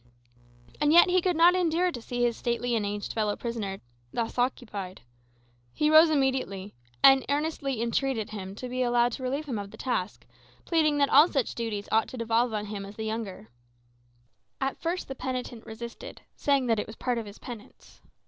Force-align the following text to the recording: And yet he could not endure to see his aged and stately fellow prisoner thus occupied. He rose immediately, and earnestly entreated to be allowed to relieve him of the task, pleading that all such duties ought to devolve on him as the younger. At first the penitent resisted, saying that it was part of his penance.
And 0.79 0.91
yet 0.91 1.11
he 1.11 1.21
could 1.21 1.35
not 1.35 1.53
endure 1.53 1.91
to 1.91 2.01
see 2.01 2.23
his 2.23 2.37
aged 2.43 2.63
and 2.65 3.03
stately 3.03 3.13
fellow 3.13 3.35
prisoner 3.35 3.81
thus 4.11 4.35
occupied. 4.39 5.01
He 5.75 5.91
rose 5.91 6.09
immediately, 6.09 6.73
and 7.03 7.23
earnestly 7.29 7.83
entreated 7.83 8.27
to 8.55 8.67
be 8.67 8.81
allowed 8.81 9.11
to 9.11 9.21
relieve 9.21 9.45
him 9.45 9.59
of 9.59 9.69
the 9.69 9.77
task, 9.77 10.25
pleading 10.65 10.97
that 10.97 11.09
all 11.09 11.27
such 11.27 11.53
duties 11.53 11.87
ought 11.91 12.07
to 12.07 12.17
devolve 12.17 12.51
on 12.51 12.65
him 12.65 12.83
as 12.83 12.95
the 12.95 13.05
younger. 13.05 13.49
At 14.59 14.81
first 14.81 15.07
the 15.07 15.13
penitent 15.13 15.67
resisted, 15.67 16.21
saying 16.35 16.65
that 16.65 16.79
it 16.79 16.87
was 16.87 16.95
part 16.95 17.19
of 17.19 17.27
his 17.27 17.37
penance. 17.37 18.01